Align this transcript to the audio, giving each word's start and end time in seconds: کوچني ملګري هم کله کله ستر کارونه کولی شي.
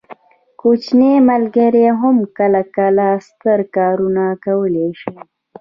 کوچني 0.61 1.13
ملګري 1.29 1.85
هم 1.99 2.17
کله 2.37 2.61
کله 2.77 3.07
ستر 3.27 3.59
کارونه 3.75 4.23
کولی 4.45 4.89
شي. 5.01 5.15